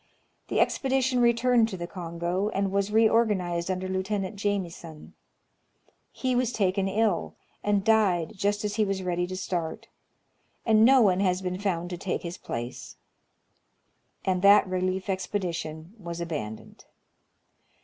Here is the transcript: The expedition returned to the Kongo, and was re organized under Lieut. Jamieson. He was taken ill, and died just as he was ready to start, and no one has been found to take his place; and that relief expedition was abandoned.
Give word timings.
The 0.47 0.59
expedition 0.59 1.19
returned 1.19 1.69
to 1.69 1.77
the 1.77 1.85
Kongo, 1.85 2.49
and 2.49 2.71
was 2.71 2.89
re 2.89 3.07
organized 3.07 3.69
under 3.69 3.87
Lieut. 3.87 4.07
Jamieson. 4.33 5.13
He 6.11 6.35
was 6.35 6.51
taken 6.51 6.87
ill, 6.87 7.35
and 7.63 7.83
died 7.83 8.33
just 8.35 8.65
as 8.65 8.77
he 8.77 8.83
was 8.83 9.03
ready 9.03 9.27
to 9.27 9.37
start, 9.37 9.89
and 10.65 10.83
no 10.83 11.03
one 11.03 11.19
has 11.19 11.43
been 11.43 11.59
found 11.59 11.91
to 11.91 11.99
take 11.99 12.23
his 12.23 12.39
place; 12.39 12.95
and 14.25 14.41
that 14.41 14.65
relief 14.67 15.07
expedition 15.07 15.93
was 15.99 16.19
abandoned. 16.19 16.85